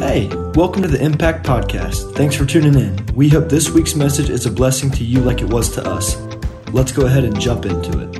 [0.00, 2.16] Hey, welcome to the Impact Podcast.
[2.16, 2.98] Thanks for tuning in.
[3.14, 6.16] We hope this week's message is a blessing to you like it was to us.
[6.72, 8.18] Let's go ahead and jump into it.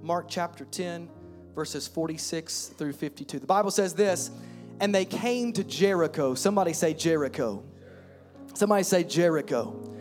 [0.00, 1.08] Mark chapter 10,
[1.56, 3.40] verses 46 through 52.
[3.40, 4.30] The Bible says this,
[4.78, 6.36] and they came to Jericho.
[6.36, 7.64] Somebody say Jericho.
[8.54, 9.92] Somebody say Jericho.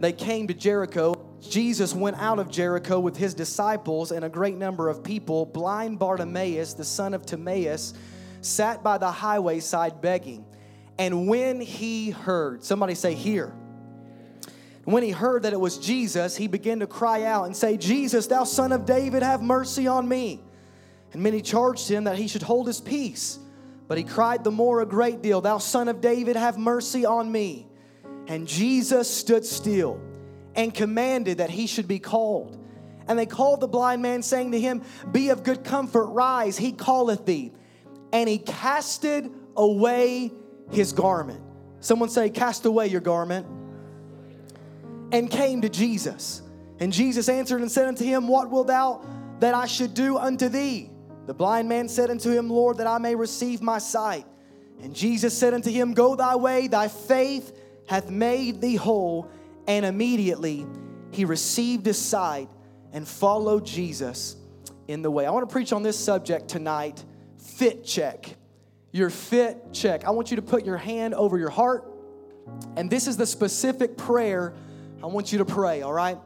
[0.00, 1.25] They came to Jericho.
[1.46, 5.46] Jesus went out of Jericho with his disciples and a great number of people.
[5.46, 7.94] Blind Bartimaeus, the son of Timaeus,
[8.40, 10.44] sat by the highway side begging.
[10.98, 13.52] And when he heard, somebody say, Here.
[14.84, 18.28] When he heard that it was Jesus, he began to cry out and say, Jesus,
[18.28, 20.40] thou son of David, have mercy on me.
[21.12, 23.40] And many charged him that he should hold his peace.
[23.88, 27.30] But he cried the more a great deal, Thou son of David, have mercy on
[27.30, 27.66] me.
[28.28, 30.00] And Jesus stood still
[30.56, 32.58] and commanded that he should be called.
[33.08, 34.82] And they called the blind man, saying to him,
[35.12, 37.52] Be of good comfort, rise, he calleth thee.
[38.12, 40.32] And he casted away
[40.70, 41.40] his garment.
[41.80, 43.46] Someone say, Cast away your garment.
[45.12, 46.42] And came to Jesus.
[46.80, 49.04] And Jesus answered and said unto him, What wilt thou
[49.38, 50.90] that I should do unto thee?
[51.26, 54.26] The blind man said unto him, Lord, that I may receive my sight.
[54.82, 57.56] And Jesus said unto him, Go thy way, thy faith
[57.88, 59.30] hath made thee whole.
[59.66, 60.66] And immediately
[61.10, 62.48] he received his sight
[62.92, 64.36] and followed Jesus
[64.88, 65.26] in the way.
[65.26, 67.04] I want to preach on this subject tonight
[67.38, 68.36] fit check.
[68.92, 70.04] Your fit check.
[70.04, 71.84] I want you to put your hand over your heart,
[72.76, 74.54] and this is the specific prayer
[75.02, 76.18] I want you to pray, all right?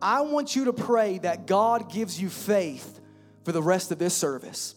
[0.00, 3.00] I want you to pray that God gives you faith
[3.44, 4.74] for the rest of this service.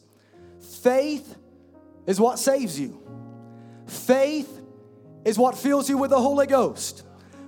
[0.82, 1.36] Faith
[2.08, 3.02] is what saves you,
[3.88, 4.62] faith
[5.26, 7.04] is what fills you with the Holy Ghost.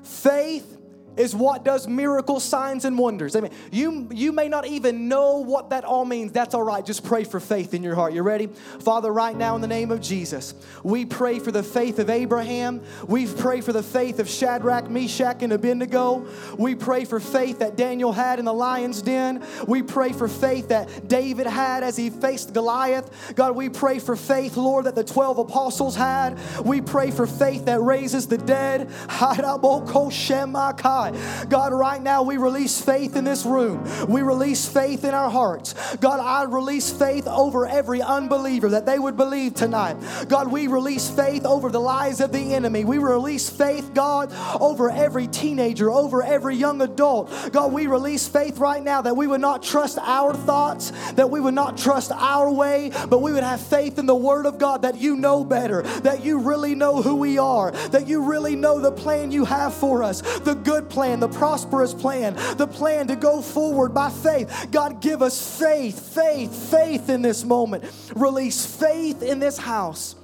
[0.07, 0.76] Faith
[1.17, 3.35] is what does miracle signs and wonders.
[3.35, 6.31] I mean, you you may not even know what that all means.
[6.31, 6.85] That's all right.
[6.85, 8.13] Just pray for faith in your heart.
[8.13, 8.47] You ready?
[8.47, 12.81] Father, right now in the name of Jesus, we pray for the faith of Abraham.
[13.07, 16.27] We pray for the faith of Shadrach, Meshach, and Abednego.
[16.57, 19.43] We pray for faith that Daniel had in the lion's den.
[19.67, 23.33] We pray for faith that David had as he faced Goliath.
[23.35, 26.37] God, we pray for faith, Lord, that the 12 apostles had.
[26.63, 28.91] We pray for faith that raises the dead.
[31.49, 33.83] God, right now we release faith in this room.
[34.07, 35.73] We release faith in our hearts.
[35.97, 39.97] God, I release faith over every unbeliever that they would believe tonight.
[40.27, 42.83] God, we release faith over the lies of the enemy.
[42.85, 47.31] We release faith, God, over every teenager, over every young adult.
[47.51, 51.39] God, we release faith right now that we would not trust our thoughts, that we
[51.39, 54.81] would not trust our way, but we would have faith in the Word of God
[54.81, 58.79] that you know better, that you really know who we are, that you really know
[58.79, 63.05] the plan you have for us, the good plan plan, the prosperous plan, the plan
[63.05, 64.69] to go forward by faith.
[64.71, 67.83] God, give us faith, faith, faith in this moment.
[68.15, 70.15] Release faith in this house.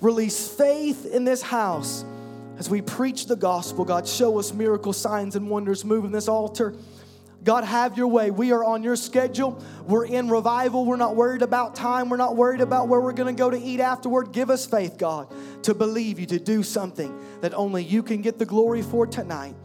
[0.00, 2.04] Release faith in this house.
[2.58, 6.28] As we preach the gospel, God, show us miracle signs and wonders move in this
[6.28, 6.76] altar.
[7.42, 8.30] God, have your way.
[8.30, 9.60] We are on your schedule.
[9.84, 10.86] We're in revival.
[10.86, 12.08] We're not worried about time.
[12.08, 14.30] We're not worried about where we're going to go to eat afterward.
[14.30, 15.26] Give us faith, God,
[15.64, 19.56] to believe you, to do something that only you can get the glory for tonight.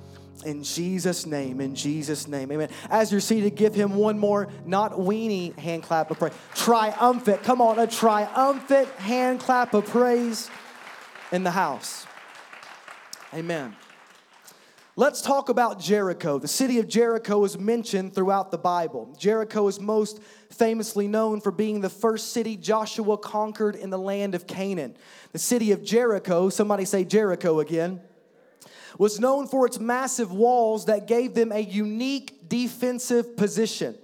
[0.43, 2.69] In Jesus' name, in Jesus' name, amen.
[2.89, 6.33] As you're seated, give him one more, not weenie hand clap of praise.
[6.53, 10.49] Triumphant, come on, a triumphant hand clap of praise
[11.31, 12.05] in the house.
[13.33, 13.75] Amen.
[14.97, 16.37] Let's talk about Jericho.
[16.37, 19.13] The city of Jericho is mentioned throughout the Bible.
[19.17, 20.21] Jericho is most
[20.51, 24.95] famously known for being the first city Joshua conquered in the land of Canaan.
[25.33, 28.01] The city of Jericho, somebody say Jericho again
[28.97, 33.95] was known for its massive walls that gave them a unique defensive position.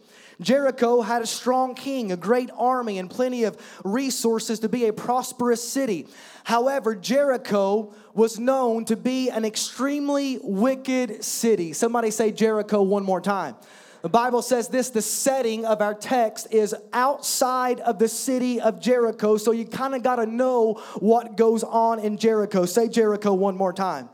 [0.41, 4.93] Jericho had a strong king, a great army, and plenty of resources to be a
[4.93, 6.07] prosperous city.
[6.43, 11.73] However, Jericho was known to be an extremely wicked city.
[11.73, 13.55] Somebody say Jericho one more time.
[14.01, 18.81] The Bible says this the setting of our text is outside of the city of
[18.81, 22.65] Jericho, so you kind of got to know what goes on in Jericho.
[22.65, 24.09] Say Jericho one more time.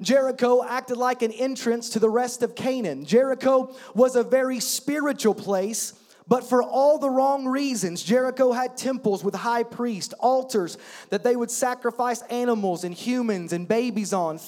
[0.00, 3.04] Jericho acted like an entrance to the rest of Canaan.
[3.04, 5.94] Jericho was a very spiritual place.
[6.28, 10.76] But for all the wrong reasons, Jericho had temples with high priests, altars
[11.08, 14.38] that they would sacrifice animals and humans and babies on,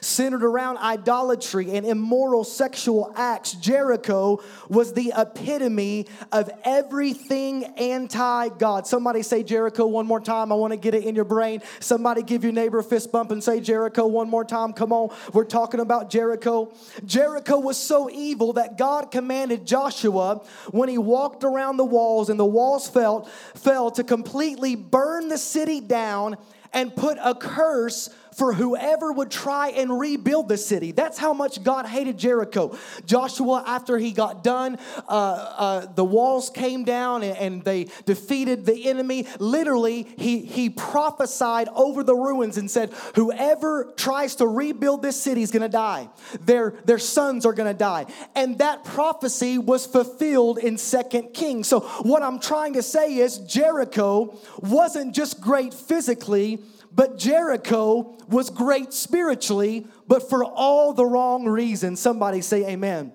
[0.00, 8.86] centered around idolatry and immoral sexual acts, Jericho was the epitome of everything anti God.
[8.86, 10.52] Somebody say Jericho one more time.
[10.52, 11.62] I want to get it in your brain.
[11.80, 14.72] Somebody give your neighbor a fist bump and say Jericho one more time.
[14.72, 16.72] Come on, we're talking about Jericho.
[17.04, 22.38] Jericho was so evil that God commanded Joshua when he walked around the walls and
[22.38, 26.36] the walls fell, fell to completely burn the city down
[26.72, 30.92] and put a curse for whoever would try and rebuild the city.
[30.92, 32.78] That's how much God hated Jericho.
[33.04, 38.64] Joshua, after he got done, uh, uh, the walls came down and, and, they defeated
[38.64, 39.26] the enemy.
[39.40, 45.42] Literally, he, he prophesied over the ruins and said, Whoever tries to rebuild this city
[45.42, 46.08] is gonna die.
[46.40, 48.06] Their, their sons are gonna die.
[48.36, 51.66] And that prophecy was fulfilled in Second Kings.
[51.66, 56.60] So, what I'm trying to say is, Jericho wasn't just great physically
[56.92, 62.00] but Jericho was great spiritually, but for all the wrong reasons.
[62.00, 63.12] Somebody say amen.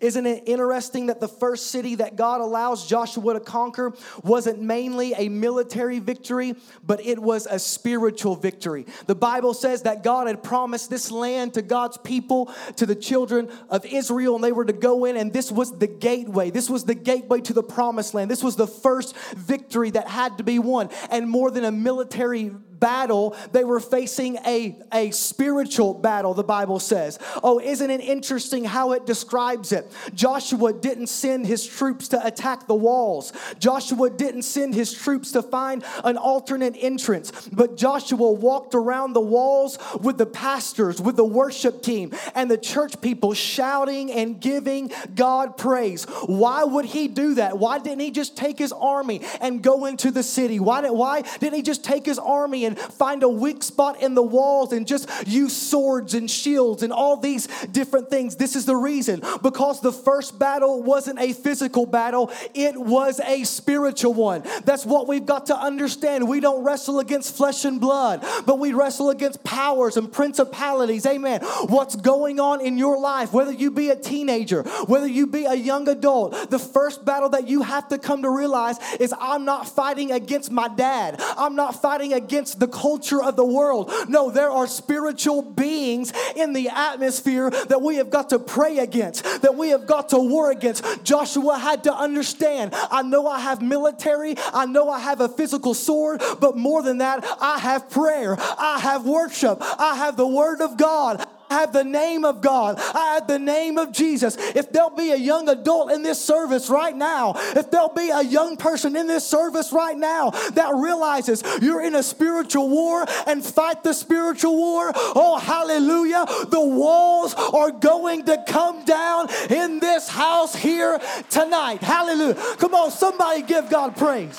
[0.00, 5.14] Isn't it interesting that the first city that God allows Joshua to conquer wasn't mainly
[5.14, 8.86] a military victory, but it was a spiritual victory?
[9.06, 13.50] The Bible says that God had promised this land to God's people, to the children
[13.68, 16.50] of Israel, and they were to go in, and this was the gateway.
[16.50, 18.30] This was the gateway to the promised land.
[18.30, 20.90] This was the first victory that had to be won.
[21.10, 26.78] And more than a military battle, they were facing a, a spiritual battle, the Bible
[26.78, 27.18] says.
[27.42, 29.90] Oh, isn't it interesting how it describes it?
[30.14, 35.42] Joshua didn't send his troops to attack the walls, Joshua didn't send his troops to
[35.42, 41.24] find an alternate entrance, but Joshua walked around the walls with the pastors, with the
[41.24, 46.04] worship team, and the church people shouting and giving God praise.
[46.26, 47.58] Why would he do that?
[47.58, 50.60] Why didn't he just take his army and go into the city?
[50.60, 54.14] Why, did, why didn't he just take his army and find a weak spot in
[54.14, 58.36] the walls and just use swords and shields and all these different things.
[58.36, 63.44] This is the reason because the first battle wasn't a physical battle, it was a
[63.44, 64.42] spiritual one.
[64.64, 66.28] That's what we've got to understand.
[66.28, 71.06] We don't wrestle against flesh and blood, but we wrestle against powers and principalities.
[71.06, 71.40] Amen.
[71.68, 75.54] What's going on in your life, whether you be a teenager, whether you be a
[75.54, 79.68] young adult, the first battle that you have to come to realize is I'm not
[79.68, 81.20] fighting against my dad.
[81.36, 83.92] I'm not fighting against the culture of the world.
[84.08, 89.42] No, there are spiritual beings in the atmosphere that we have got to pray against,
[89.42, 91.04] that we have got to war against.
[91.04, 95.74] Joshua had to understand I know I have military, I know I have a physical
[95.74, 100.60] sword, but more than that, I have prayer, I have worship, I have the word
[100.60, 101.26] of God.
[101.50, 102.78] I have the name of God.
[102.78, 104.36] I have the name of Jesus.
[104.38, 108.22] If there'll be a young adult in this service right now, if there'll be a
[108.22, 113.44] young person in this service right now that realizes you're in a spiritual war and
[113.44, 120.08] fight the spiritual war, oh, hallelujah, the walls are going to come down in this
[120.08, 121.00] house here
[121.30, 121.82] tonight.
[121.82, 122.34] Hallelujah.
[122.56, 124.38] Come on, somebody give God praise.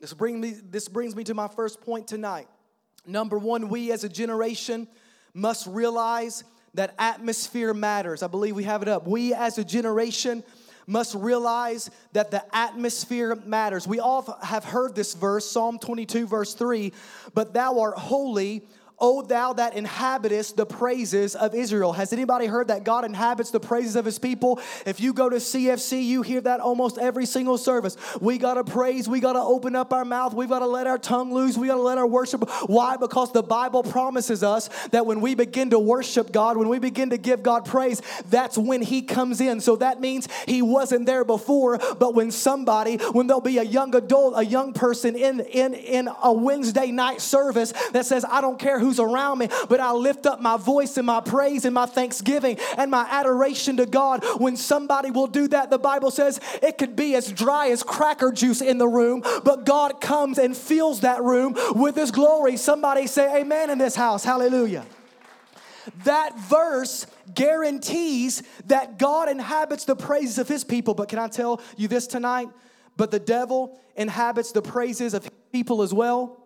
[0.00, 2.48] This, bring me, this brings me to my first point tonight.
[3.06, 4.88] Number one, we as a generation
[5.34, 6.42] must realize
[6.74, 8.22] that atmosphere matters.
[8.22, 9.06] I believe we have it up.
[9.06, 10.42] We as a generation
[10.86, 13.86] must realize that the atmosphere matters.
[13.86, 16.92] We all have heard this verse, Psalm 22, verse 3
[17.34, 18.66] But thou art holy,
[19.00, 21.92] O thou that inhabitest the praises of Israel.
[21.92, 24.60] Has anybody heard that God inhabits the praises of his people?
[24.84, 27.96] If you go to CFC, you hear that almost every single service.
[28.20, 30.86] We got to praise, we got to open up our mouth, we got to let
[30.86, 32.48] our tongue loose, we got to let our worship.
[32.66, 32.96] Why?
[32.96, 37.10] Because the Bible promises us that when we begin to worship God, when we begin
[37.10, 39.60] to give God praise, that's when he comes in.
[39.60, 43.94] So that means he wasn't there before, but when somebody, when there'll be a young
[43.94, 48.58] adult, a young person in in in a Wednesday night service that says, I don't
[48.58, 51.72] care who who's around me, but I lift up my voice and my praise and
[51.72, 54.24] my thanksgiving and my adoration to God.
[54.38, 58.32] When somebody will do that, the Bible says it could be as dry as cracker
[58.32, 62.56] juice in the room, but God comes and fills that room with His glory.
[62.56, 64.24] Somebody say amen in this house.
[64.24, 64.84] Hallelujah.
[66.04, 70.94] That verse guarantees that God inhabits the praises of His people.
[70.94, 72.48] But can I tell you this tonight?
[72.96, 76.39] But the devil inhabits the praises of people as well.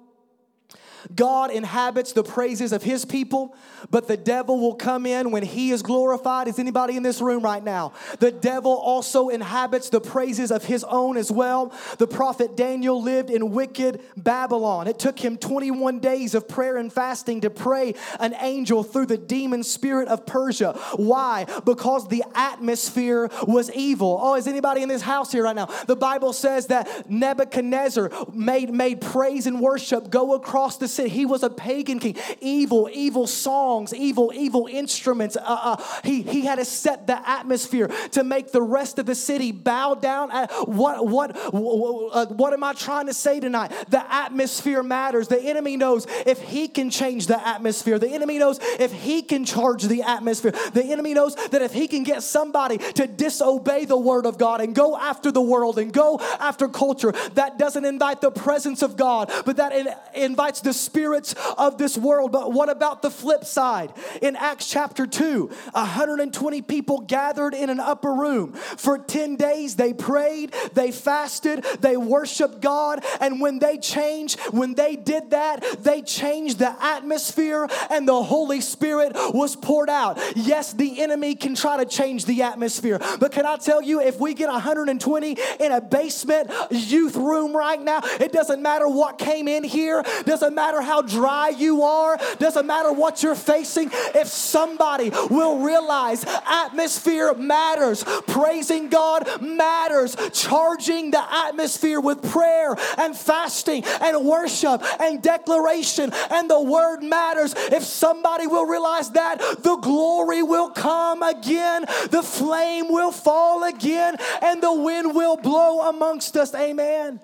[1.15, 3.57] God inhabits the praises of his people,
[3.91, 6.49] but the devil will come in when he is glorified.
[6.49, 7.93] Is anybody in this room right now?
[8.19, 11.73] The devil also inhabits the praises of his own as well.
[11.99, 14.87] The prophet Daniel lived in wicked Babylon.
[14.87, 19.19] It took him 21 days of prayer and fasting to pray an angel through the
[19.19, 20.73] demon spirit of Persia.
[20.97, 21.47] Why?
[21.65, 24.19] Because the atmosphere was evil.
[24.21, 25.67] Oh, is anybody in this house here right now?
[25.87, 31.09] The Bible says that Nebuchadnezzar made, made praise and worship go across the city.
[31.09, 32.17] He was a pagan king.
[32.41, 35.37] Evil, evil songs, evil, evil instruments.
[35.37, 39.15] Uh, uh, he, he had to set the atmosphere to make the rest of the
[39.15, 40.31] city bow down.
[40.31, 43.73] At what, what, uh, what am I trying to say tonight?
[43.89, 45.29] The atmosphere matters.
[45.29, 49.45] The enemy knows if he can change the atmosphere, the enemy knows if he can
[49.45, 53.97] charge the atmosphere, the enemy knows that if he can get somebody to disobey the
[53.97, 58.21] word of God and go after the world and go after culture, that doesn't invite
[58.21, 59.73] the presence of God, but that
[60.15, 62.33] invites the spirits of this world.
[62.33, 63.93] But what about the flip side?
[64.23, 68.53] In Acts chapter 2, 120 people gathered in an upper room.
[68.53, 73.05] For 10 days, they prayed, they fasted, they worshiped God.
[73.21, 78.61] And when they changed, when they did that, they changed the atmosphere and the Holy
[78.61, 80.19] Spirit was poured out.
[80.37, 82.99] Yes, the enemy can try to change the atmosphere.
[83.19, 87.81] But can I tell you, if we get 120 in a basement youth room right
[87.81, 92.67] now, it doesn't matter what came in here, doesn't matter how dry you are, doesn't
[92.67, 93.91] matter what you're facing.
[94.15, 103.17] If somebody will realize atmosphere matters, praising God matters, charging the atmosphere with prayer and
[103.17, 107.55] fasting and worship and declaration and the word matters.
[107.57, 114.17] If somebody will realize that, the glory will come again, the flame will fall again,
[114.43, 116.55] and the wind will blow amongst us.
[116.55, 117.21] Amen.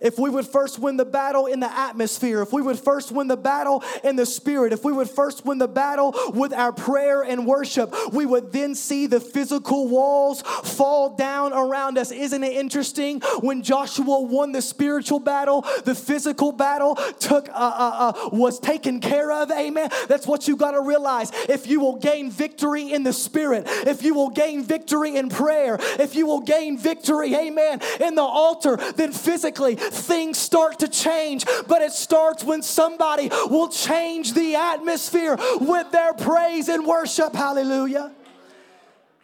[0.00, 3.28] If we would first win the battle in the atmosphere, if we would first win
[3.28, 7.22] the battle in the spirit, if we would first win the battle with our prayer
[7.22, 12.10] and worship, we would then see the physical walls fall down around us.
[12.10, 13.20] Isn't it interesting?
[13.40, 19.00] When Joshua won the spiritual battle, the physical battle took uh, uh, uh, was taken
[19.00, 19.50] care of.
[19.50, 19.88] Amen.
[20.08, 21.30] That's what you got to realize.
[21.48, 25.78] If you will gain victory in the spirit, if you will gain victory in prayer,
[25.98, 31.44] if you will gain victory, amen, in the altar, then physically things start to change.
[31.66, 37.34] But it starts when somebody will change the atmosphere with their praise and worship.
[37.34, 38.12] Hallelujah.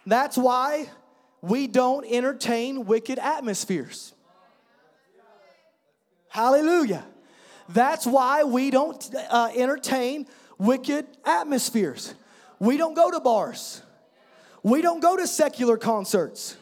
[0.07, 0.88] That's why
[1.40, 4.14] we don't entertain wicked atmospheres.
[6.28, 7.04] Hallelujah.
[7.69, 10.26] That's why we don't uh, entertain
[10.59, 12.14] wicked atmospheres.
[12.59, 13.83] We don't go to bars.
[14.62, 16.57] We don't go to secular concerts.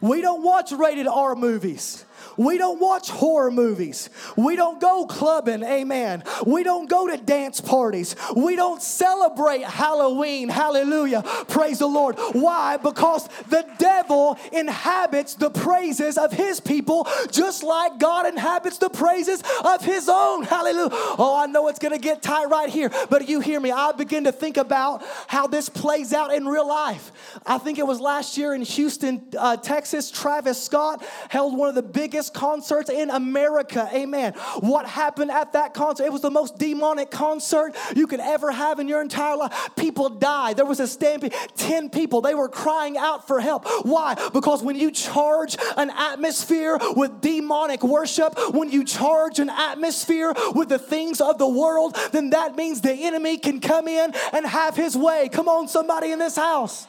[0.00, 2.04] We don't watch rated R movies.
[2.36, 4.10] We don't watch horror movies.
[4.36, 6.24] We don't go clubbing, amen.
[6.46, 8.16] We don't go to dance parties.
[8.34, 11.22] We don't celebrate Halloween, hallelujah.
[11.48, 12.16] Praise the Lord.
[12.32, 12.76] Why?
[12.76, 19.42] Because the devil inhabits the praises of his people just like God inhabits the praises
[19.64, 20.88] of his own, hallelujah.
[20.92, 23.70] Oh, I know it's gonna get tight right here, but you hear me.
[23.70, 27.12] I begin to think about how this plays out in real life.
[27.46, 31.74] I think it was last year in Houston, uh, Texas, Travis Scott held one of
[31.74, 33.88] the biggest biggest concerts in America.
[33.92, 34.32] Amen.
[34.60, 36.04] What happened at that concert?
[36.04, 39.70] It was the most demonic concert you could ever have in your entire life.
[39.76, 40.56] People died.
[40.56, 41.34] There was a stampede.
[41.56, 43.66] 10 people, they were crying out for help.
[43.84, 44.14] Why?
[44.32, 50.68] Because when you charge an atmosphere with demonic worship, when you charge an atmosphere with
[50.68, 54.76] the things of the world, then that means the enemy can come in and have
[54.76, 55.28] his way.
[55.30, 56.86] Come on, somebody in this house.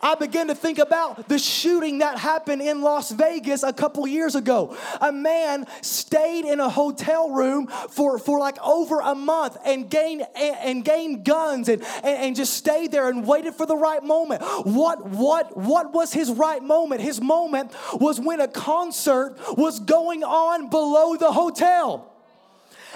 [0.00, 4.34] I began to think about the shooting that happened in Las Vegas a couple years
[4.34, 4.76] ago.
[5.00, 10.26] A man stayed in a hotel room for, for like over a month and gained
[10.36, 14.42] and gained guns and, and, and just stayed there and waited for the right moment.
[14.64, 17.00] What what what was his right moment?
[17.00, 22.17] His moment was when a concert was going on below the hotel.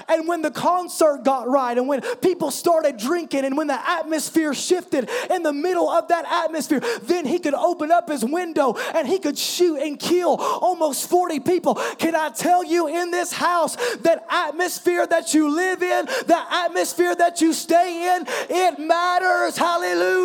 [0.08, 4.54] And when the concert got right, and when people started drinking, and when the atmosphere
[4.54, 9.06] shifted in the middle of that atmosphere, then he could open up his window and
[9.06, 11.74] he could shoot and kill almost 40 people.
[11.98, 17.14] Can I tell you in this house that atmosphere that you live in, the atmosphere
[17.14, 19.56] that you stay in, it matters.
[19.56, 20.21] Hallelujah.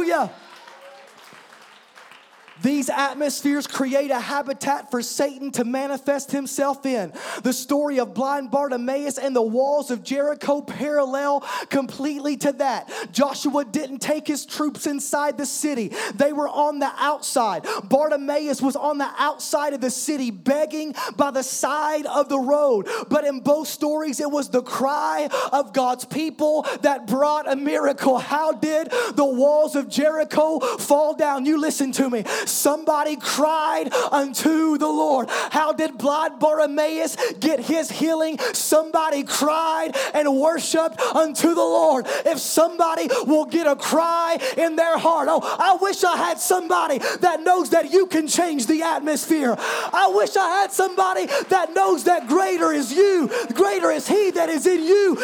[2.63, 7.13] These atmospheres create a habitat for Satan to manifest himself in.
[7.43, 12.91] The story of blind Bartimaeus and the walls of Jericho parallel completely to that.
[13.11, 17.65] Joshua didn't take his troops inside the city, they were on the outside.
[17.83, 22.87] Bartimaeus was on the outside of the city begging by the side of the road.
[23.09, 28.17] But in both stories, it was the cry of God's people that brought a miracle.
[28.17, 31.45] How did the walls of Jericho fall down?
[31.45, 32.23] You listen to me.
[32.47, 35.29] Somebody cried unto the Lord.
[35.29, 38.37] How did blind Bartimaeus get his healing?
[38.53, 42.05] Somebody cried and worshiped unto the Lord.
[42.25, 46.99] If somebody will get a cry in their heart, oh, I wish I had somebody
[47.21, 49.55] that knows that you can change the atmosphere.
[49.57, 54.49] I wish I had somebody that knows that greater is you, greater is He that
[54.49, 55.17] is in you.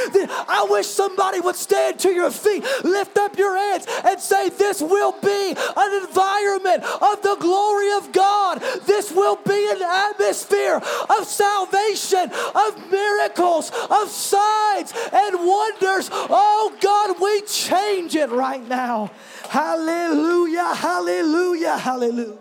[0.48, 4.82] I wish somebody would stand to your feet, lift up your hands, and say, This
[4.82, 8.62] will be an environment of the glory of God.
[8.86, 16.10] This will be an atmosphere of salvation, of miracles, of signs and wonders.
[16.12, 19.12] Oh God, we change it right now.
[19.50, 22.38] Hallelujah, hallelujah, hallelujah.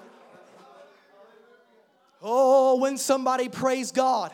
[2.25, 4.33] Oh, when somebody praise God,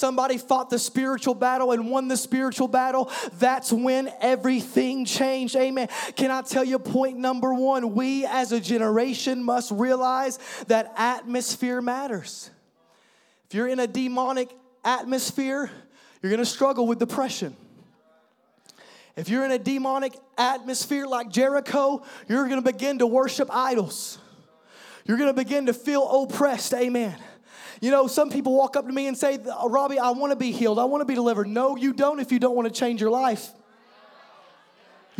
[0.00, 5.54] somebody fought the spiritual battle and won the spiritual battle, that's when everything changed.
[5.54, 5.88] Amen.
[6.16, 7.94] Can I tell you point number one?
[7.94, 12.50] We as a generation must realize that atmosphere matters.
[13.48, 14.50] If you're in a demonic
[14.84, 15.70] atmosphere,
[16.22, 17.54] you're gonna struggle with depression.
[19.16, 24.18] If you're in a demonic atmosphere like Jericho, you're gonna begin to worship idols.
[25.04, 26.72] You're gonna begin to feel oppressed.
[26.72, 27.16] Amen.
[27.80, 30.78] You know, some people walk up to me and say, Robbie, I wanna be healed.
[30.78, 31.48] I wanna be delivered.
[31.48, 33.52] No, you don't if you don't wanna change your life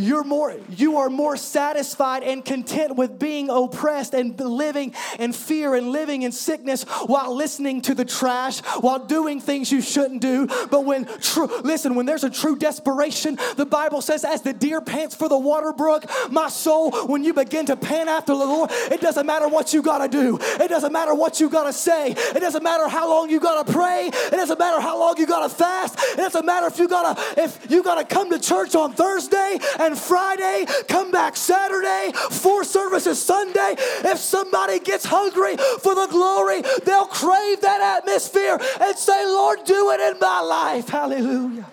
[0.01, 5.75] you're more you are more satisfied and content with being oppressed and living in fear
[5.75, 10.47] and living in sickness while listening to the trash while doing things you shouldn't do.
[10.71, 14.81] But when true listen when there's a true desperation the bible says as the deer
[14.81, 18.71] pants for the water brook my soul when you begin to pant after the lord
[18.91, 20.39] it doesn't matter what you gotta do.
[20.61, 22.13] It doesn't matter what you gotta say.
[22.13, 24.11] It doesn't matter how long you gotta pray.
[24.13, 25.97] It doesn't matter how long you gotta fast.
[26.13, 29.90] It doesn't matter if you gotta if you gotta come to church on thursday and
[29.95, 33.75] Friday, come back Saturday, four services Sunday.
[33.79, 39.91] If somebody gets hungry for the glory, they'll crave that atmosphere and say, Lord, do
[39.91, 40.89] it in my life.
[40.89, 41.67] Hallelujah.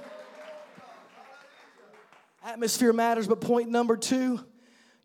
[2.43, 4.39] Atmosphere matters, but point number two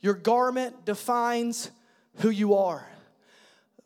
[0.01, 1.71] your garment defines
[2.17, 2.87] who you are.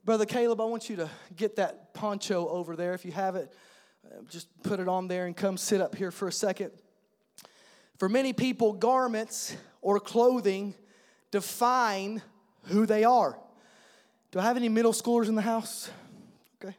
[0.05, 2.95] Brother Caleb, I want you to get that poncho over there.
[2.95, 3.53] If you have it,
[4.05, 6.71] uh, just put it on there and come sit up here for a second.
[7.99, 10.75] For many people, garments or clothing
[11.31, 12.21] define
[12.65, 13.39] who they are.
[14.31, 15.91] Do I have any middle schoolers in the house?
[16.63, 16.77] Okay.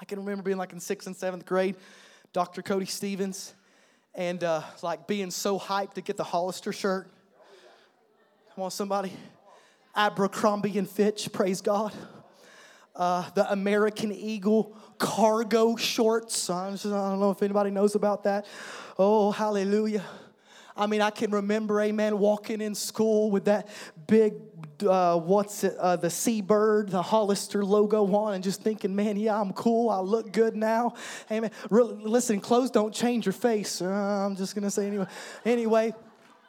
[0.00, 1.76] I can remember being like in sixth and seventh grade,
[2.32, 2.62] Dr.
[2.62, 3.54] Cody Stevens,
[4.14, 7.10] and uh, like being so hyped to get the Hollister shirt.
[8.54, 9.12] Come on, somebody.
[9.94, 11.92] Abercrombie and Fitch, praise God.
[12.96, 16.50] Uh, the American Eagle cargo shorts.
[16.50, 18.46] I don't know if anybody knows about that.
[18.98, 20.04] Oh, hallelujah.
[20.76, 23.68] I mean, I can remember, amen, walking in school with that
[24.08, 24.34] big,
[24.84, 29.40] uh, what's it, uh, the seabird, the Hollister logo on, and just thinking, man, yeah,
[29.40, 29.88] I'm cool.
[29.88, 30.94] I look good now.
[31.30, 31.52] Amen.
[31.70, 33.80] Really, listen, clothes don't change your face.
[33.80, 35.06] Uh, I'm just going to say anyway.
[35.44, 35.94] Anyway,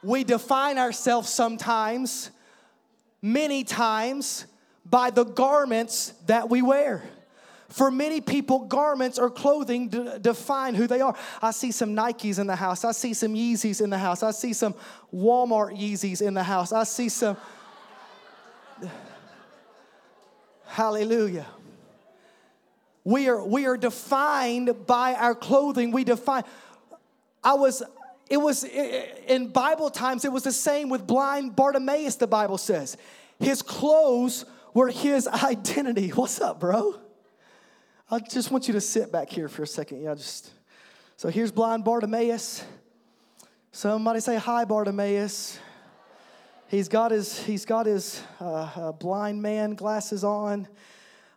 [0.01, 2.31] we define ourselves sometimes,
[3.21, 4.47] many times,
[4.85, 7.03] by the garments that we wear.
[7.69, 11.15] For many people, garments or clothing d- define who they are.
[11.41, 12.85] I see some Nikes in the house.
[12.85, 14.21] I see some Yeezys in the house.
[14.21, 14.75] I see some
[15.13, 16.71] Walmart Yeezys in the house.
[16.71, 17.37] I see some.
[20.67, 21.47] Hallelujah.
[23.03, 25.91] We are, we are defined by our clothing.
[25.91, 26.43] We define.
[27.43, 27.81] I was,
[28.29, 32.97] it was in Bible times, it was the same with blind Bartimaeus, the Bible says.
[33.39, 36.09] His clothes were his identity.
[36.09, 36.99] What's up, bro?
[38.09, 40.03] I just want you to sit back here for a second.
[40.03, 40.51] Yeah, just
[41.17, 42.63] so here's blind Bartimaeus.
[43.71, 45.57] Somebody say hi, Bartimaeus.
[46.67, 50.67] He's got his he's got his uh, uh, blind man glasses on.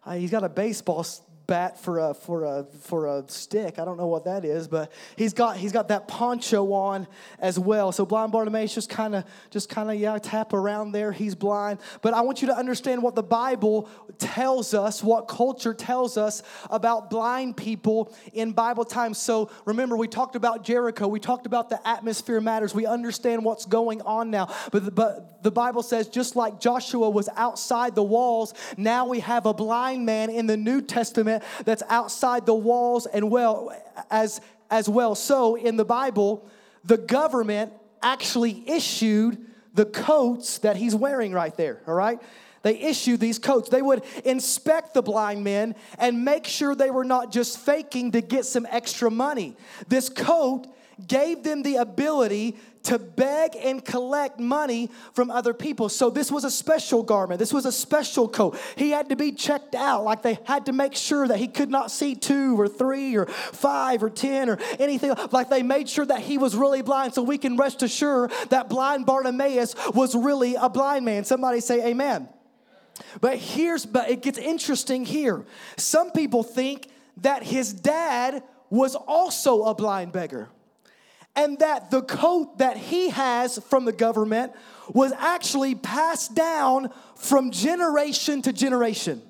[0.04, 1.06] Uh, he's got a baseball
[1.48, 3.78] bat for a for a for a stick.
[3.78, 7.08] I don't know what that is, but he's got he's got that poncho on
[7.40, 7.90] as well.
[7.90, 11.10] So blind Bartimaeus just kind of just kind of yeah tap around there.
[11.10, 15.72] He's blind, but I want you to understand what the Bible tells us, what culture
[15.72, 19.16] tells us about blind people in Bible times.
[19.16, 21.08] So remember, we talked about Jericho.
[21.08, 22.74] We talked about the atmosphere matters.
[22.74, 27.30] We understand what's going on now, but but the Bible says just like Joshua was
[27.36, 32.46] outside the walls, now we have a blind man in the New Testament that's outside
[32.46, 33.72] the walls and well
[34.10, 35.14] as as well.
[35.14, 36.48] So in the Bible,
[36.84, 37.72] the government
[38.02, 42.20] actually issued the coats that he's wearing right there, all right?
[42.62, 43.68] They issued these coats.
[43.68, 48.20] They would inspect the blind men and make sure they were not just faking to
[48.20, 49.56] get some extra money.
[49.86, 50.66] This coat
[51.06, 52.56] gave them the ability
[52.88, 55.90] to beg and collect money from other people.
[55.90, 57.38] So this was a special garment.
[57.38, 58.58] This was a special coat.
[58.76, 60.04] He had to be checked out.
[60.04, 63.26] Like they had to make sure that he could not see two or three or
[63.26, 65.12] five or ten or anything.
[65.32, 67.12] Like they made sure that he was really blind.
[67.12, 71.24] So we can rest assured that blind Bartimaeus was really a blind man.
[71.24, 72.26] Somebody say amen.
[73.20, 75.44] But here's but it gets interesting here.
[75.76, 80.48] Some people think that his dad was also a blind beggar
[81.38, 84.52] and that the coat that he has from the government
[84.92, 89.22] was actually passed down from generation to generation.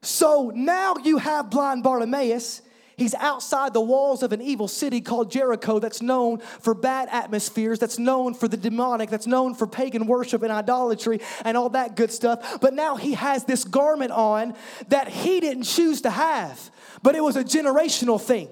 [0.00, 2.62] So now you have blind Bartimaeus.
[2.96, 7.80] He's outside the walls of an evil city called Jericho that's known for bad atmospheres,
[7.80, 11.96] that's known for the demonic, that's known for pagan worship and idolatry and all that
[11.96, 12.60] good stuff.
[12.60, 14.54] But now he has this garment on
[14.88, 16.70] that he didn't choose to have,
[17.02, 18.48] but it was a generational thing.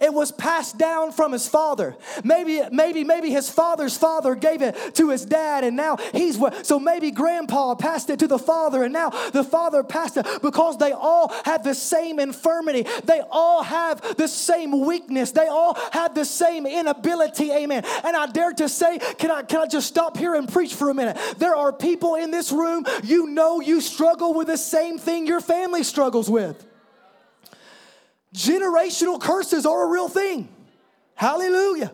[0.00, 1.96] It was passed down from his father.
[2.24, 6.78] Maybe, maybe, maybe his father's father gave it to his dad, and now he's so
[6.78, 10.92] maybe grandpa passed it to the father, and now the father passed it because they
[10.92, 12.84] all have the same infirmity.
[13.04, 15.32] They all have the same weakness.
[15.32, 17.50] They all have the same inability.
[17.52, 17.84] Amen.
[18.04, 20.90] And I dare to say, can I can I just stop here and preach for
[20.90, 21.16] a minute?
[21.38, 25.40] There are people in this room, you know you struggle with the same thing your
[25.40, 26.67] family struggles with.
[28.34, 30.48] Generational curses are a real thing.
[31.14, 31.92] Hallelujah.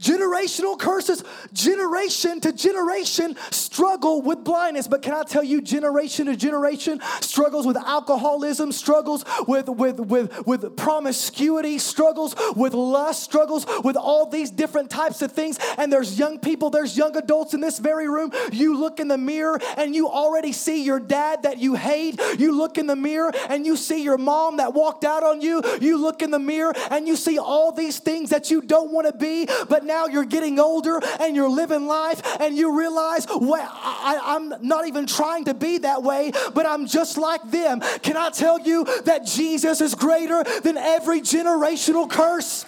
[0.00, 4.88] Generational curses, generation to generation struggle with blindness.
[4.88, 10.46] But can I tell you, generation to generation struggles with alcoholism, struggles with, with, with,
[10.46, 15.58] with promiscuity, struggles with lust, struggles with all these different types of things.
[15.76, 18.32] And there's young people, there's young adults in this very room.
[18.52, 22.18] You look in the mirror and you already see your dad that you hate.
[22.38, 25.62] You look in the mirror and you see your mom that walked out on you.
[25.80, 29.06] You look in the mirror and you see all these things that you don't want
[29.06, 29.46] to be.
[29.68, 34.54] But now you're getting older and you're living life and you realize, well, I, am
[34.62, 37.80] not even trying to be that way, but I'm just like them.
[38.02, 42.64] Can I tell you that Jesus is greater than every generational curse?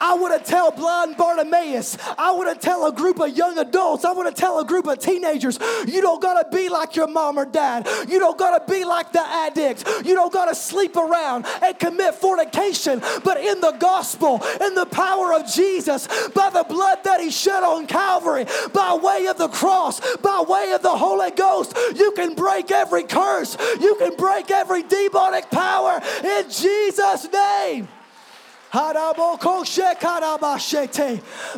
[0.00, 1.96] I want to tell blind Bartimaeus.
[2.18, 4.04] I want to tell a group of young adults.
[4.04, 5.58] I want to tell a group of teenagers.
[5.86, 7.86] You don't got to be like your mom or dad.
[8.08, 9.84] You don't got to be like the addict.
[10.04, 13.00] You don't got to sleep around and commit fornication.
[13.24, 17.62] But in the gospel, in the power of Jesus, by the blood that he shed
[17.62, 22.34] on Calvary, by way of the cross, by way of the Holy Ghost, you can
[22.34, 23.56] break every curse.
[23.80, 27.88] You can break every demonic power in Jesus' name.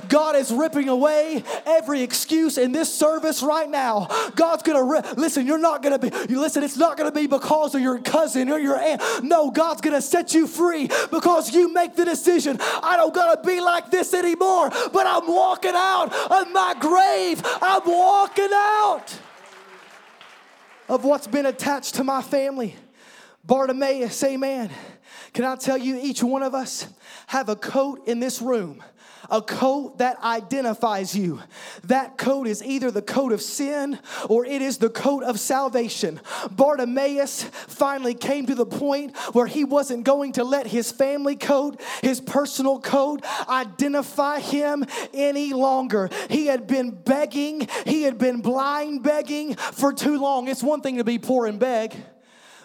[0.08, 4.06] God is ripping away every excuse in this service right now.
[4.36, 5.14] God's gonna.
[5.16, 8.48] Listen, you're not gonna be, you listen, it's not gonna be because of your cousin
[8.50, 9.02] or your aunt.
[9.24, 12.56] No, God's gonna set you free because you make the decision.
[12.60, 17.42] I don't gotta be like this anymore, but I'm walking out of my grave.
[17.60, 19.06] I'm walking out
[20.88, 22.76] of what's been attached to my family.
[23.44, 24.70] Bartimaeus, amen.
[25.32, 26.86] Can I tell you, each one of us
[27.28, 28.82] have a coat in this room
[29.30, 31.40] a coat that identifies you.
[31.84, 36.20] That coat is either the coat of sin or it is the coat of salvation.
[36.50, 41.80] Bartimaeus finally came to the point where he wasn't going to let his family coat,
[42.02, 46.08] his personal coat, identify him any longer.
[46.30, 50.48] He had been begging, he had been blind begging for too long.
[50.48, 51.94] It's one thing to be poor and beg.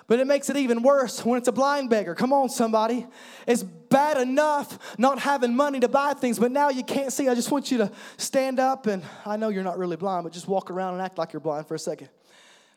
[0.08, 2.14] But it makes it even worse when it's a blind beggar.
[2.16, 3.08] Come on, somebody.
[3.48, 7.30] It's bad enough not having money to buy things, but now you can't see.
[7.30, 10.34] I just want you to stand up and I know you're not really blind, but
[10.34, 12.10] just walk around and act like you're blind for a second.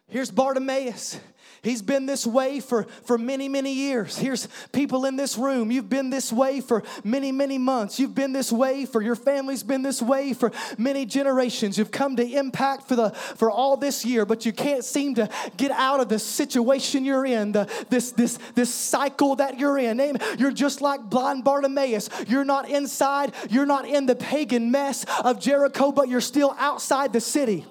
[0.09, 1.19] Here's Bartimaeus.
[1.63, 4.17] He's been this way for, for many, many years.
[4.17, 5.73] Here's people in this room.
[5.73, 7.99] You've been this way for many, many months.
[7.99, 11.77] You've been this way for your family's been this way for many generations.
[11.77, 15.29] You've come to impact for the for all this year, but you can't seem to
[15.57, 19.99] get out of the situation you're in, the this this this cycle that you're in.
[20.39, 22.11] You're just like blind Bartimaeus.
[22.29, 27.13] You're not inside, you're not in the pagan mess of Jericho, but you're still outside
[27.13, 27.67] the city.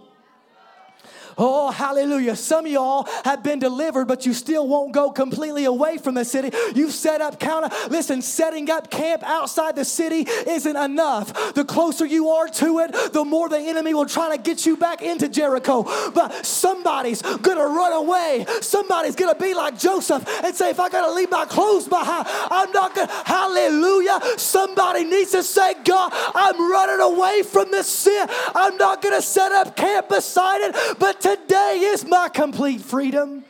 [1.37, 2.35] Oh, hallelujah.
[2.35, 6.23] Some of y'all have been delivered, but you still won't go completely away from the
[6.23, 6.55] city.
[6.73, 7.69] You've set up counter.
[7.89, 11.53] Listen, setting up camp outside the city isn't enough.
[11.53, 14.77] The closer you are to it, the more the enemy will try to get you
[14.77, 15.83] back into Jericho.
[16.11, 18.45] But somebody's gonna run away.
[18.61, 22.71] Somebody's gonna be like Joseph and say, if I gotta leave my clothes behind, I'm
[22.71, 23.11] not gonna.
[23.25, 24.19] Hallelujah.
[24.37, 28.27] Somebody needs to say, God, I'm running away from this sin.
[28.53, 33.43] I'm not gonna set up camp beside it, but Today is my complete freedom.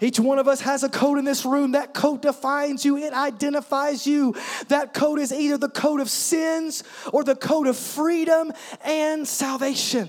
[0.00, 1.72] Each one of us has a code in this room.
[1.72, 4.34] That code defines you, it identifies you.
[4.66, 8.52] That code is either the code of sins or the code of freedom
[8.84, 10.08] and salvation.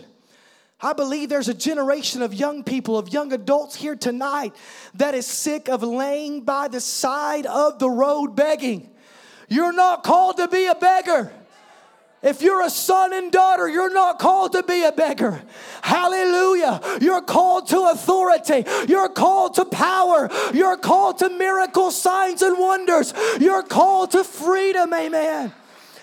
[0.82, 4.56] I believe there's a generation of young people, of young adults here tonight
[4.96, 8.90] that is sick of laying by the side of the road begging.
[9.48, 11.32] You're not called to be a beggar.
[12.22, 15.42] If you're a son and daughter, you're not called to be a beggar.
[15.82, 16.82] Hallelujah.
[17.00, 18.66] You're called to authority.
[18.90, 20.30] You're called to power.
[20.54, 23.14] You're called to miracle signs and wonders.
[23.40, 24.94] You're called to freedom.
[24.94, 25.54] Amen.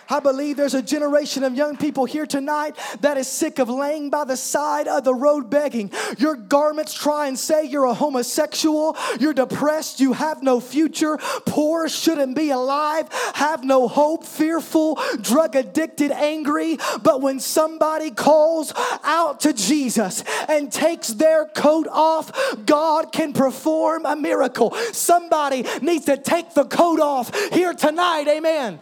[0.09, 4.11] I believe there's a generation of young people here tonight that is sick of laying
[4.11, 5.91] by the side of the road begging.
[6.19, 11.89] Your garments try and say you're a homosexual, you're depressed, you have no future, poor,
[11.89, 16.79] shouldn't be alive, have no hope, fearful, drug addicted, angry.
[17.03, 22.33] But when somebody calls out to Jesus and takes their coat off,
[22.65, 24.75] God can perform a miracle.
[24.93, 28.29] Somebody needs to take the coat off here tonight.
[28.29, 28.81] Amen.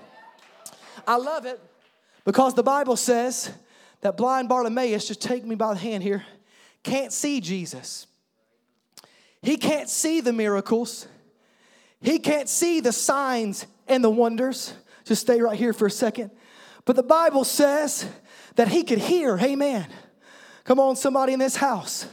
[1.07, 1.61] I love it
[2.25, 3.51] because the Bible says
[4.01, 6.25] that blind Bartimaeus, just take me by the hand here,
[6.83, 8.07] can't see Jesus.
[9.43, 11.07] He can't see the miracles.
[12.01, 14.75] He can't see the signs and the wonders.
[15.05, 16.31] Just stay right here for a second.
[16.85, 18.07] But the Bible says
[18.57, 19.87] that he could hear, amen.
[20.64, 22.07] Come on, somebody in this house.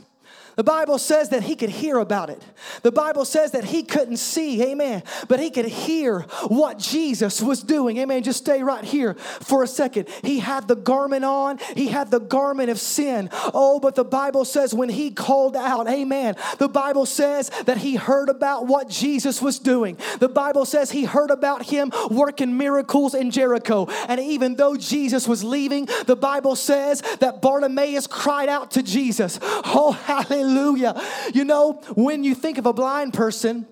[0.56, 2.42] The Bible says that he could hear about it.
[2.84, 7.64] The Bible says that he couldn't see, amen, but he could hear what Jesus was
[7.64, 8.24] doing, amen.
[8.24, 10.10] Just stay right here for a second.
[10.24, 13.30] He had the garment on, he had the garment of sin.
[13.54, 17.96] Oh, but the Bible says when he called out, amen, the Bible says that he
[17.96, 19.98] heard about what Jesus was doing.
[20.20, 23.88] The Bible says he heard about him working miracles in Jericho.
[24.08, 29.40] And even though Jesus was leaving, the Bible says that Bartimaeus cried out to Jesus,
[29.42, 30.41] Oh, hallelujah.
[30.42, 31.00] Hallelujah.
[31.34, 33.68] You know, when you think of a blind person,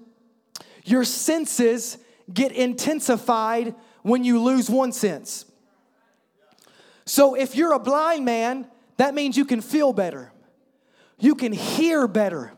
[0.85, 1.97] your senses
[2.31, 5.45] get intensified when you lose one sense.
[7.05, 10.31] So if you're a blind man, that means you can feel better.
[11.17, 12.53] You can hear better.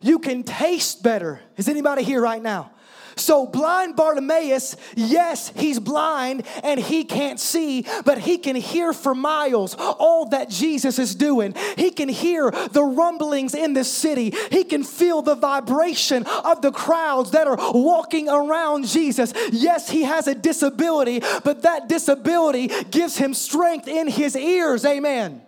[0.00, 1.40] You can taste better.
[1.56, 2.72] Is anybody here right now?
[3.18, 9.14] So, blind Bartimaeus, yes, he's blind and he can't see, but he can hear for
[9.14, 11.54] miles all that Jesus is doing.
[11.76, 16.72] He can hear the rumblings in the city, he can feel the vibration of the
[16.72, 19.32] crowds that are walking around Jesus.
[19.50, 24.84] Yes, he has a disability, but that disability gives him strength in his ears.
[24.84, 25.45] Amen.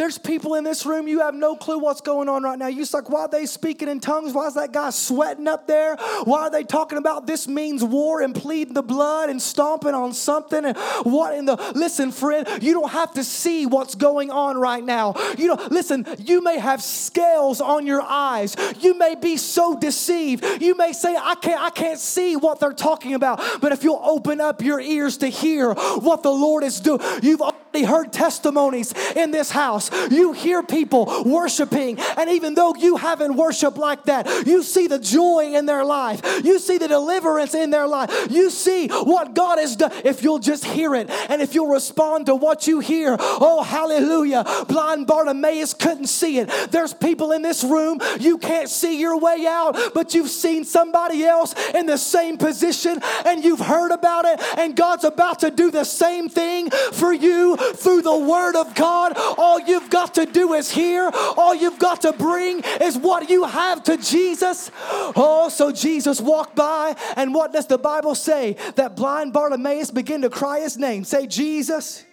[0.00, 2.68] There's people in this room, you have no clue what's going on right now.
[2.68, 4.32] You're like, why are they speaking in tongues?
[4.32, 5.96] Why is that guy sweating up there?
[6.24, 10.14] Why are they talking about this means war and pleading the blood and stomping on
[10.14, 10.64] something?
[10.64, 14.82] And what in the listen, friend, you don't have to see what's going on right
[14.82, 15.12] now.
[15.36, 18.56] You know, listen, you may have scales on your eyes.
[18.78, 20.62] You may be so deceived.
[20.62, 23.38] You may say, I can't, I can't see what they're talking about.
[23.60, 27.42] But if you'll open up your ears to hear what the Lord is doing, you've
[27.70, 31.98] already heard testimonies in this house you hear people worshiping.
[32.16, 36.20] And even though you haven't worshiped like that, you see the joy in their life.
[36.44, 38.10] You see the deliverance in their life.
[38.30, 39.92] You see what God has done.
[40.04, 44.44] If you'll just hear it and if you'll respond to what you hear, oh, hallelujah.
[44.68, 46.50] Blind Bartimaeus couldn't see it.
[46.70, 51.24] There's people in this room, you can't see your way out, but you've seen somebody
[51.24, 55.70] else in the same position and you've heard about it, and God's about to do
[55.70, 59.12] the same thing for you through the Word of God.
[59.16, 61.10] All you've got to do is hear.
[61.36, 64.70] All you've got to bring is what you have to Jesus.
[64.82, 68.56] Oh, so Jesus walked by, and what does the Bible say?
[68.76, 71.04] That blind Bartimaeus began to cry his name.
[71.04, 72.04] Say, Jesus,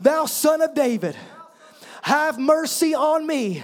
[0.00, 1.16] thou son of David,
[2.02, 3.62] have mercy on me.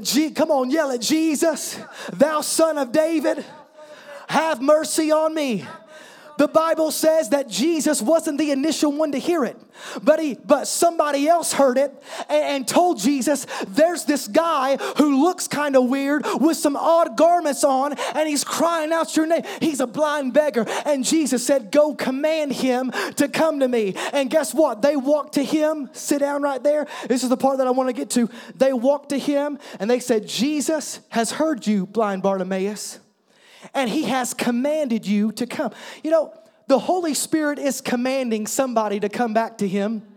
[0.00, 1.78] G- come on, yell at Jesus,
[2.12, 3.44] thou son of David,
[4.28, 5.64] have mercy on me.
[6.38, 9.56] The Bible says that Jesus wasn't the initial one to hear it,
[10.02, 11.92] but he but somebody else heard it
[12.28, 17.16] and, and told Jesus, there's this guy who looks kind of weird with some odd
[17.16, 19.42] garments on, and he's crying out your name.
[19.60, 20.66] He's a blind beggar.
[20.84, 23.94] And Jesus said, Go command him to come to me.
[24.12, 24.82] And guess what?
[24.82, 25.90] They walked to him.
[25.92, 26.86] Sit down right there.
[27.08, 28.28] This is the part that I want to get to.
[28.54, 33.00] They walked to him and they said, Jesus has heard you, blind Bartimaeus
[33.74, 35.72] and He has commanded you to come.
[36.02, 36.34] You know,
[36.66, 40.15] the Holy Spirit is commanding somebody to come back to Him.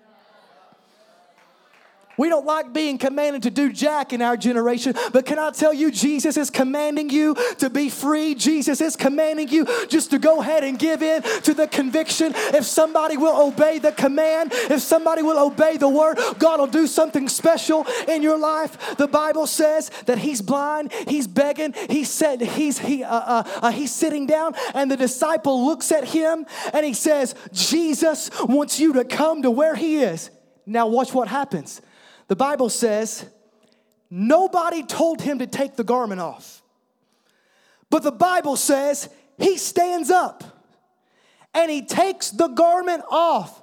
[2.19, 5.73] We don't like being commanded to do jack in our generation, but can I tell
[5.73, 8.35] you, Jesus is commanding you to be free.
[8.35, 12.33] Jesus is commanding you just to go ahead and give in to the conviction.
[12.35, 16.87] If somebody will obey the command, if somebody will obey the word, God will do
[16.87, 18.97] something special in your life.
[18.97, 23.71] The Bible says that he's blind, he's begging, he said he's he uh, uh, uh,
[23.71, 28.91] he's sitting down, and the disciple looks at him and he says, "Jesus wants you
[28.91, 30.29] to come to where he is."
[30.65, 31.81] Now watch what happens.
[32.29, 33.25] The Bible says
[34.09, 36.61] nobody told him to take the garment off.
[37.89, 40.43] But the Bible says he stands up
[41.55, 43.61] and he takes the garment off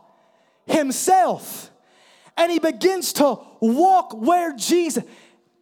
[0.66, 1.70] himself
[2.36, 5.04] and he begins to walk where Jesus.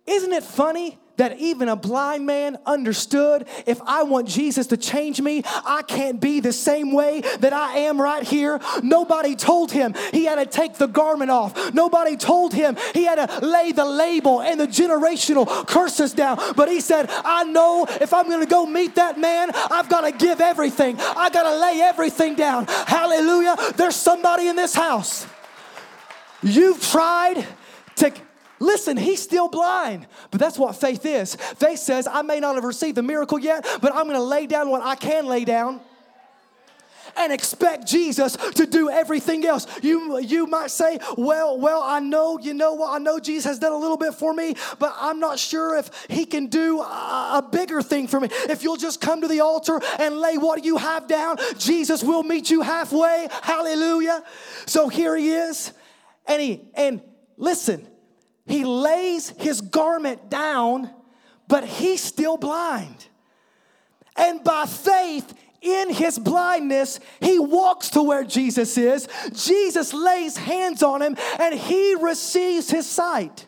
[0.06, 5.20] Isn't it funny that even a blind man understood if I want Jesus to change
[5.20, 8.60] me, I can't be the same way that I am right here.
[8.82, 11.74] Nobody told him he had to take the garment off.
[11.74, 16.38] Nobody told him he had to lay the label and the generational curses down.
[16.56, 20.02] But he said, I know if I'm going to go meet that man, I've got
[20.02, 20.96] to give everything.
[20.98, 22.66] I got to lay everything down.
[22.66, 23.56] Hallelujah.
[23.76, 25.26] There's somebody in this house.
[26.42, 27.46] You've tried
[27.96, 28.12] to
[28.64, 30.06] Listen, he's still blind.
[30.30, 31.34] But that's what faith is.
[31.34, 34.46] Faith says, I may not have received the miracle yet, but I'm going to lay
[34.46, 35.80] down what I can lay down
[37.16, 39.66] and expect Jesus to do everything else.
[39.82, 43.58] You, you might say, well, well, I know, you know what, I know Jesus has
[43.58, 47.38] done a little bit for me, but I'm not sure if he can do a,
[47.44, 48.28] a bigger thing for me.
[48.48, 52.22] If you'll just come to the altar and lay what you have down, Jesus will
[52.22, 53.28] meet you halfway.
[53.42, 54.24] Hallelujah.
[54.66, 55.72] So here he is.
[56.26, 57.02] And he, and
[57.36, 57.86] listen,
[58.46, 60.90] he lays his garment down,
[61.48, 63.06] but he's still blind.
[64.16, 69.08] And by faith, in his blindness, he walks to where Jesus is.
[69.32, 73.46] Jesus lays hands on him and he receives his sight.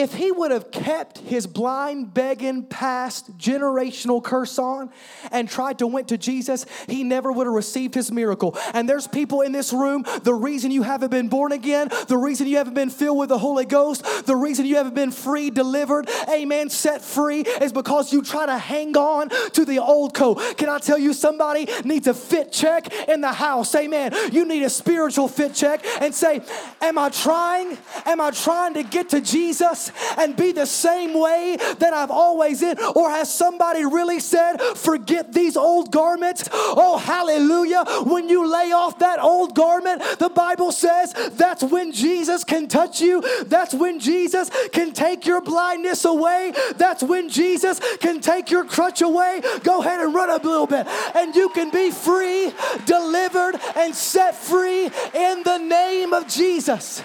[0.00, 4.88] If he would have kept his blind, begging, past generational curse on
[5.30, 8.56] and tried to went to Jesus, he never would have received his miracle.
[8.72, 12.46] And there's people in this room, the reason you haven't been born again, the reason
[12.46, 16.08] you haven't been filled with the Holy Ghost, the reason you haven't been free, delivered,
[16.30, 20.40] amen, set free, is because you try to hang on to the old coat.
[20.56, 24.14] Can I tell you, somebody needs a fit check in the house, amen.
[24.32, 26.40] You need a spiritual fit check and say,
[26.80, 27.76] Am I trying?
[28.06, 29.89] Am I trying to get to Jesus?
[30.18, 32.78] And be the same way that I've always been?
[32.94, 36.48] Or has somebody really said, forget these old garments?
[36.52, 37.84] Oh, hallelujah.
[38.04, 43.00] When you lay off that old garment, the Bible says that's when Jesus can touch
[43.00, 43.22] you.
[43.44, 46.52] That's when Jesus can take your blindness away.
[46.76, 49.42] That's when Jesus can take your crutch away.
[49.62, 50.86] Go ahead and run a little bit.
[51.14, 52.52] And you can be free,
[52.86, 57.02] delivered, and set free in the name of Jesus.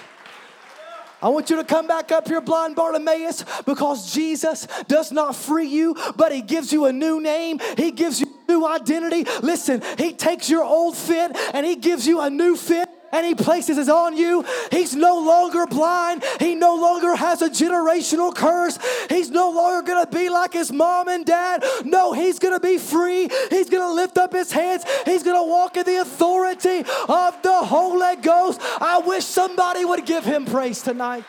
[1.22, 5.66] I want you to come back up here, blind Bartimaeus, because Jesus does not free
[5.66, 7.58] you, but He gives you a new name.
[7.76, 9.24] He gives you new identity.
[9.42, 13.34] Listen, He takes your old fit and He gives you a new fit and he
[13.34, 14.44] places it on you.
[14.70, 16.24] He's no longer blind.
[16.38, 18.78] He no longer has a generational curse.
[19.08, 21.64] He's no longer going to be like his mom and dad.
[21.84, 23.28] No, he's going to be free.
[23.50, 24.84] He's going to lift up his hands.
[25.04, 25.22] He's
[29.96, 31.24] would give him praise tonight.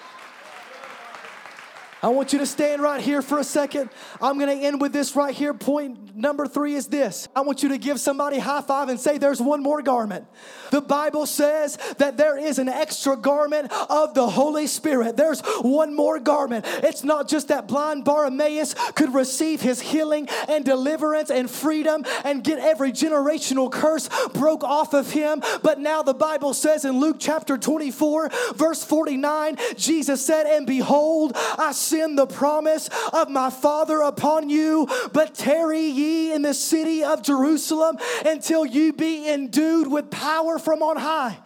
[2.04, 3.90] I want you to stand right here for a second.
[4.22, 5.54] I'm going to end with this right here.
[5.54, 9.18] Point number three is this I want you to give somebody high five and say,
[9.18, 10.28] There's one more garment.
[10.70, 15.18] The Bible says that there is an extra garment of the Holy Spirit.
[15.18, 16.66] There's one more garment.
[16.84, 22.44] It's not just that blind Bartimaeus could receive his healing and deliverance and freedom and
[22.44, 27.18] get every generational curse broke off of him, but now the Bible says in Luke
[27.20, 34.02] chapter 24, verse 49, Jesus said, And behold, I send the promise of my Father
[34.02, 40.10] upon you, but tarry ye in the city of Jerusalem until you be endued with
[40.12, 41.38] power from on high.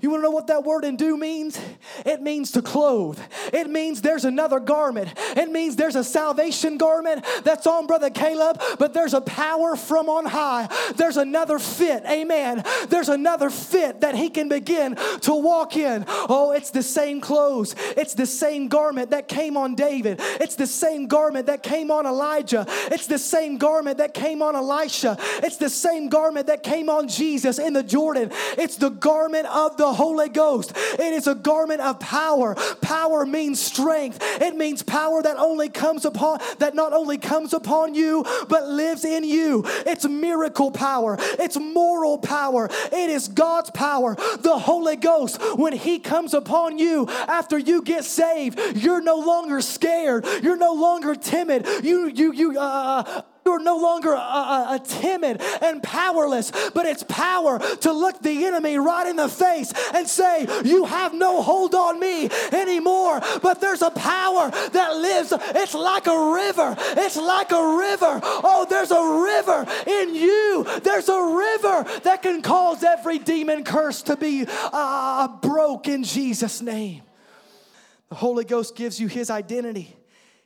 [0.00, 1.60] You want to know what that word endue means?
[2.06, 3.18] It means to clothe.
[3.52, 5.12] It means there's another garment.
[5.36, 10.08] It means there's a salvation garment that's on Brother Caleb, but there's a power from
[10.08, 10.68] on high.
[10.96, 12.04] There's another fit.
[12.06, 12.64] Amen.
[12.88, 16.04] There's another fit that he can begin to walk in.
[16.08, 17.74] Oh, it's the same clothes.
[17.96, 20.20] It's the same garment that came on David.
[20.40, 22.64] It's the same garment that came on Elijah.
[22.90, 25.16] It's the same garment that came on Elisha.
[25.42, 28.30] It's the same garment that came on Jesus in the Jordan.
[28.56, 30.72] It's the garment of the Holy Ghost.
[30.74, 32.54] It is a garment of power.
[32.80, 34.18] Power means strength.
[34.20, 39.04] It means power that only comes upon that not only comes upon you but lives
[39.04, 39.62] in you.
[39.86, 41.16] It's miracle power.
[41.20, 42.68] It's moral power.
[42.92, 44.14] It is God's power.
[44.14, 49.60] The Holy Ghost when he comes upon you after you get saved, you're no longer
[49.60, 50.24] scared.
[50.42, 51.66] You're no longer timid.
[51.82, 57.02] You you you uh you're no longer a, a, a, timid and powerless, but it's
[57.02, 61.74] power to look the enemy right in the face and say, You have no hold
[61.74, 63.20] on me anymore.
[63.42, 65.32] But there's a power that lives.
[65.36, 66.76] It's like a river.
[66.78, 68.20] It's like a river.
[68.22, 69.66] Oh, there's a river
[70.00, 70.64] in you.
[70.82, 76.62] There's a river that can cause every demon curse to be uh, broke in Jesus'
[76.62, 77.02] name.
[78.10, 79.96] The Holy Ghost gives you his identity,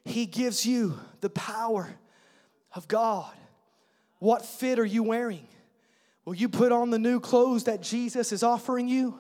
[0.07, 1.95] he gives you the power
[2.75, 3.33] of God.
[4.19, 5.47] What fit are you wearing?
[6.25, 9.19] Will you put on the new clothes that Jesus is offering you?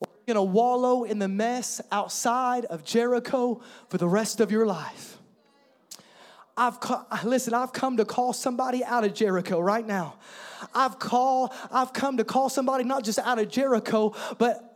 [0.00, 4.40] Or are you going to wallow in the mess outside of Jericho for the rest
[4.40, 5.18] of your life?
[6.56, 6.78] I've
[7.24, 10.16] listen, I've come to call somebody out of Jericho right now.
[10.74, 14.71] I've call I've come to call somebody not just out of Jericho, but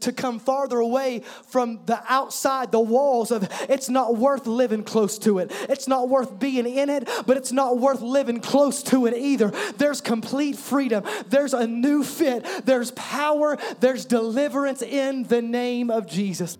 [0.00, 5.18] to come farther away from the outside, the walls of it's not worth living close
[5.20, 5.52] to it.
[5.68, 9.50] It's not worth being in it, but it's not worth living close to it either.
[9.76, 11.04] There's complete freedom.
[11.26, 12.46] There's a new fit.
[12.64, 13.58] There's power.
[13.80, 16.56] There's deliverance in the name of Jesus.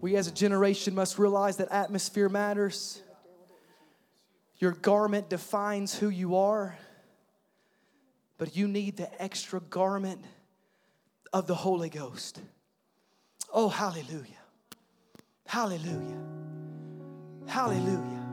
[0.00, 3.02] We as a generation must realize that atmosphere matters.
[4.58, 6.76] Your garment defines who you are,
[8.36, 10.22] but you need the extra garment
[11.32, 12.40] of the Holy Ghost.
[13.52, 14.26] Oh, hallelujah.
[15.46, 16.18] Hallelujah.
[17.46, 18.26] Hallelujah.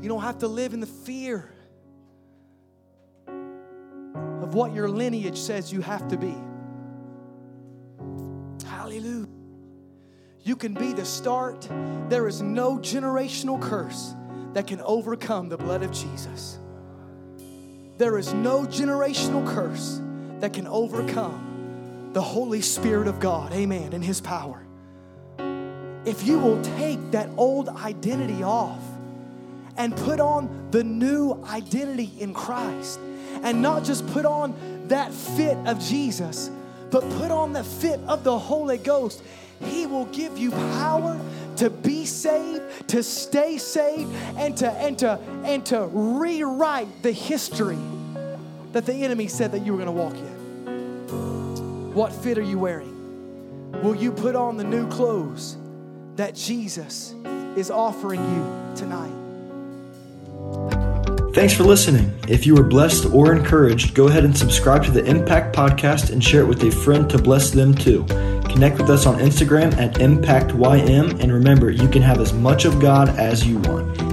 [0.00, 1.50] You don't have to live in the fear
[3.26, 6.34] of what your lineage says you have to be.
[8.66, 9.26] Hallelujah.
[10.42, 11.68] You can be the start.
[12.08, 14.14] There is no generational curse
[14.54, 16.58] that can overcome the blood of Jesus.
[17.98, 20.00] There is no generational curse
[20.40, 24.62] that can overcome the Holy Spirit of God, amen, and His power.
[26.04, 28.80] If you will take that old identity off
[29.76, 32.98] and put on the new identity in Christ,
[33.42, 34.54] and not just put on
[34.88, 36.50] that fit of Jesus,
[36.90, 39.22] but put on the fit of the Holy Ghost,
[39.64, 41.20] He will give you power
[41.56, 47.78] to be saved, to stay saved, and to, and to, and to rewrite the history
[48.78, 51.92] that the enemy said that you were going to walk in?
[51.92, 53.72] What fit are you wearing?
[53.82, 55.56] Will you put on the new clothes
[56.14, 57.12] that Jesus
[57.56, 59.10] is offering you tonight?
[61.34, 62.16] Thanks for listening.
[62.28, 66.22] If you were blessed or encouraged, go ahead and subscribe to the Impact Podcast and
[66.22, 68.04] share it with a friend to bless them too.
[68.48, 72.78] Connect with us on Instagram at ImpactYM, and remember, you can have as much of
[72.78, 74.07] God as you want.